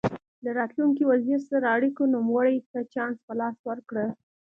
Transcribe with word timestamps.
له 0.43 0.49
راتلونکي 0.59 1.03
وزیر 1.11 1.39
سره 1.49 1.65
اړیکو 1.75 2.01
نوموړي 2.15 2.55
ته 2.71 2.79
چانس 2.93 3.17
په 3.27 3.33
لاس 3.39 3.57
ورکړ. 3.69 3.95